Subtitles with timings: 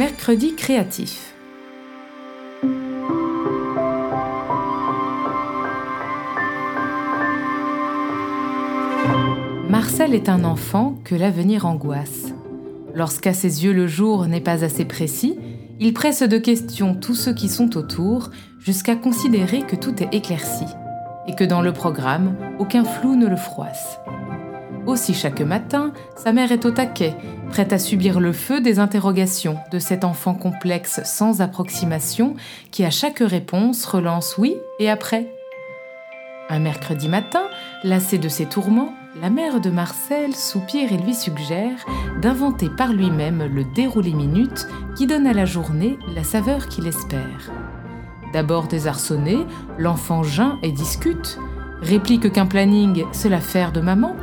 [0.00, 1.34] Mercredi créatif.
[9.68, 12.32] Marcel est un enfant que l'avenir angoisse.
[12.94, 15.38] Lorsqu'à ses yeux le jour n'est pas assez précis,
[15.80, 20.64] il presse de questions tous ceux qui sont autour jusqu'à considérer que tout est éclairci
[21.26, 23.98] et que dans le programme, aucun flou ne le froisse.
[24.90, 27.14] Aussi chaque matin, sa mère est au taquet,
[27.50, 32.34] prête à subir le feu des interrogations de cet enfant complexe sans approximation
[32.72, 35.32] qui à chaque réponse relance oui et après.
[36.48, 37.44] Un mercredi matin,
[37.84, 41.86] lassé de ses tourments, la mère de Marcel soupire et lui suggère
[42.20, 44.66] d'inventer par lui-même le déroulé minute
[44.96, 47.52] qui donne à la journée la saveur qu'il espère.
[48.32, 49.38] D'abord désarçonné,
[49.78, 51.38] l'enfant geint et discute,
[51.80, 54.16] réplique qu'un planning, c'est l'affaire de maman.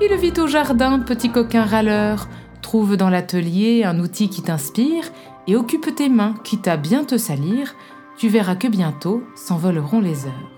[0.00, 2.28] File vite au jardin, petit coquin râleur,
[2.62, 5.04] trouve dans l'atelier un outil qui t'inspire
[5.46, 7.76] et occupe tes mains, quitte à bien te salir,
[8.16, 10.50] tu verras que bientôt s'envoleront les heures.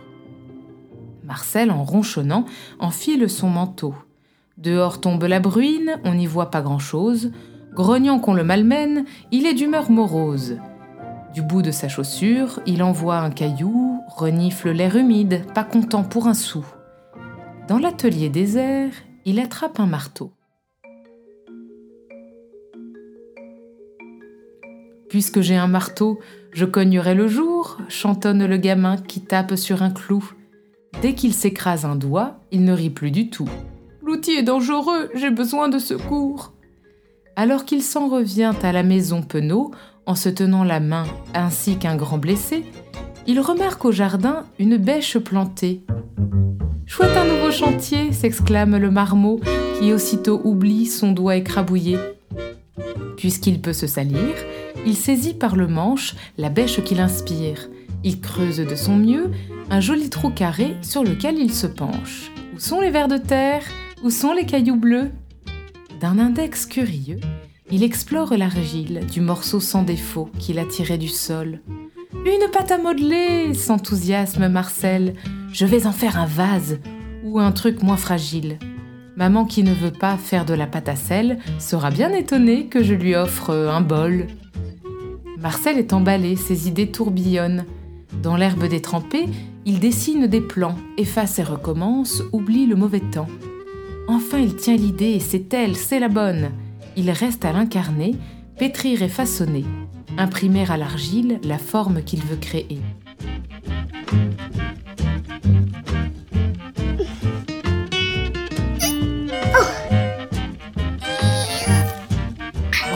[1.23, 2.47] Marcel, en ronchonnant,
[2.79, 3.95] enfile son manteau.
[4.57, 7.31] Dehors tombe la bruine, on n'y voit pas grand-chose.
[7.75, 10.57] Grognant qu'on le malmène, il est d'humeur morose.
[11.35, 16.27] Du bout de sa chaussure, il envoie un caillou, renifle l'air humide, pas content pour
[16.27, 16.65] un sou.
[17.69, 18.93] Dans l'atelier désert,
[19.27, 20.33] il attrape un marteau.
[25.09, 26.21] Puisque j'ai un marteau,
[26.53, 30.25] je cognerai le jour, chantonne le gamin qui tape sur un clou.
[31.03, 33.49] Dès qu'il s'écrase un doigt, il ne rit plus du tout.
[34.01, 36.53] L'outil est dangereux, j'ai besoin de secours.
[37.35, 39.73] Alors qu'il s'en revient à la maison penaud,
[40.07, 41.05] en se tenant la main
[41.35, 42.65] ainsi qu'un grand blessé,
[43.27, 45.85] il remarque au jardin une bêche plantée.
[47.57, 49.41] Chantier s'exclame le marmot
[49.79, 51.97] qui aussitôt oublie son doigt écrabouillé.
[53.17, 54.35] Puisqu'il peut se salir,
[54.85, 57.71] il saisit par le manche la bêche qu'il inspire.
[58.05, 59.31] Il creuse de son mieux
[59.71, 62.31] un joli trou carré sur lequel il se penche.
[62.55, 63.65] Où sont les vers de terre?
[64.05, 65.11] Où sont les cailloux bleus?
[65.99, 67.21] D'un index curieux,
[67.71, 71.61] il explore l'argile du morceau sans défaut qu'il a tiré du sol.
[72.13, 75.15] Une pâte à modeler s'enthousiasme Marcel.
[75.53, 76.79] Je vais en faire un vase
[77.45, 78.59] un truc moins fragile.
[79.17, 82.83] Maman qui ne veut pas faire de la pâte à sel sera bien étonnée que
[82.83, 84.27] je lui offre un bol.
[85.39, 87.65] Marcel est emballé, ses idées tourbillonnent.
[88.23, 89.27] Dans l'herbe détrempée,
[89.65, 93.29] il dessine des plans, efface et recommence, oublie le mauvais temps.
[94.09, 96.51] Enfin, il tient l'idée c'est elle, c'est la bonne.
[96.97, 98.15] Il reste à l'incarner,
[98.59, 99.65] pétrir et façonner,
[100.17, 102.81] imprimer à l'argile la forme qu'il veut créer.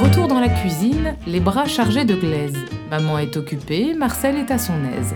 [0.01, 2.57] Retour dans la cuisine, les bras chargés de glaise.
[2.91, 5.15] Maman est occupée, Marcel est à son aise.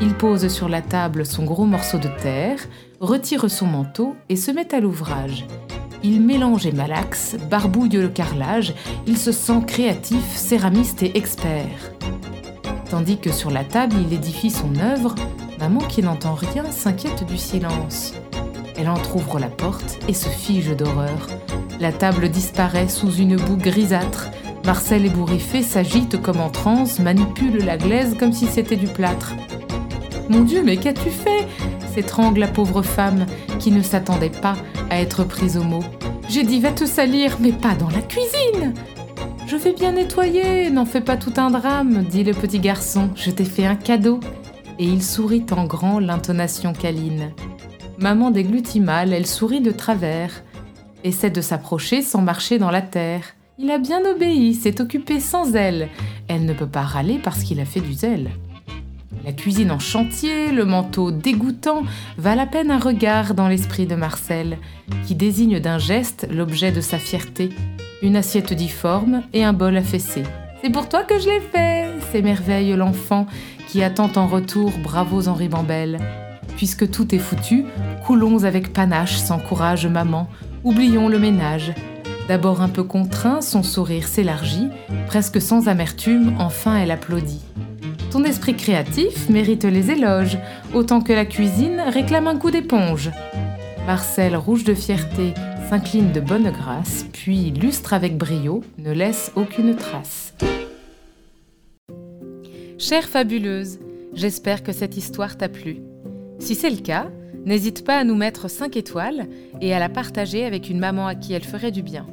[0.00, 2.60] Il pose sur la table son gros morceau de terre,
[3.00, 5.46] retire son manteau et se met à l'ouvrage.
[6.04, 8.72] Il mélange et malaxe, barbouille le carrelage,
[9.08, 11.92] il se sent créatif, céramiste et expert.
[12.88, 15.16] Tandis que sur la table il édifie son œuvre,
[15.58, 18.14] maman qui n'entend rien s'inquiète du silence.
[18.76, 21.26] Elle entr'ouvre la porte et se fige d'horreur.
[21.84, 24.30] La table disparaît sous une boue grisâtre.
[24.64, 29.34] Marcel ébouriffé s'agite comme en transe, manipule la glaise comme si c'était du plâtre.
[30.30, 31.46] Mon Dieu, mais qu'as-tu fait?
[31.94, 33.26] s'étrangle la pauvre femme
[33.58, 34.56] qui ne s'attendait pas
[34.88, 35.84] à être prise au mot.
[36.30, 38.72] J'ai dit va te salir, mais pas dans la cuisine.
[39.46, 43.10] Je vais bien nettoyer, n'en fais pas tout un drame, dit le petit garçon.
[43.14, 44.20] Je t'ai fait un cadeau.
[44.78, 47.34] Et il sourit en grand, l'intonation câline.
[47.98, 50.42] Maman déglutit mal, elle sourit de travers.
[51.04, 53.36] Essaie de s'approcher sans marcher dans la terre.
[53.58, 55.88] Il a bien obéi, s'est occupé sans elle.
[56.28, 58.30] Elle ne peut pas râler parce qu'il a fait du zèle.
[59.22, 61.82] La cuisine en chantier, le manteau dégoûtant,
[62.16, 64.56] valent à peine un regard dans l'esprit de Marcel,
[65.06, 67.50] qui désigne d'un geste l'objet de sa fierté.
[68.00, 70.22] Une assiette difforme et un bol affaissé.
[70.62, 73.26] C'est pour toi que je l'ai fait s'émerveille l'enfant,
[73.68, 75.98] qui attend en retour bravos en ribambelle.
[76.56, 77.66] Puisque tout est foutu,
[78.06, 80.28] coulons avec panache sans courage maman,
[80.64, 81.72] oublions le ménage.
[82.26, 84.68] D'abord un peu contraint, son sourire s'élargit,
[85.06, 87.42] presque sans amertume, enfin elle applaudit.
[88.10, 90.38] Ton esprit créatif mérite les éloges,
[90.72, 93.10] autant que la cuisine réclame un coup d'éponge.
[93.86, 95.34] Marcel, rouge de fierté,
[95.68, 100.32] s'incline de bonne grâce, puis lustre avec brio, ne laisse aucune trace.
[102.78, 103.78] Chère fabuleuse,
[104.14, 105.78] j'espère que cette histoire t'a plu.
[106.38, 107.10] Si c'est le cas,
[107.44, 109.28] n'hésite pas à nous mettre 5 étoiles
[109.60, 112.06] et à la partager avec une maman à qui elle ferait du bien.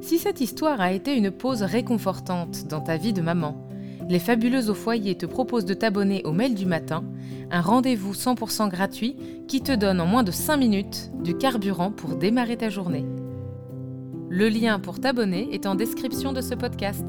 [0.00, 3.68] Si cette histoire a été une pause réconfortante dans ta vie de maman,
[4.08, 7.04] les Fabuleuses au foyer te proposent de t'abonner au mail du matin,
[7.50, 9.16] un rendez-vous 100% gratuit
[9.48, 13.04] qui te donne en moins de 5 minutes du carburant pour démarrer ta journée.
[14.30, 17.04] Le lien pour t'abonner est en description de ce podcast.